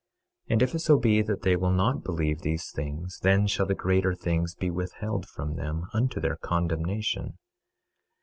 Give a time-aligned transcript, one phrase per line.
[0.47, 3.67] 26:10 And if it so be that they will not believe these things, then shall
[3.67, 7.37] the greater things be withheld from them, unto their condemnation.